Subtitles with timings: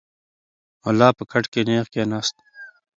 [0.83, 2.35] ملا په کټ کې نېغ کښېناست.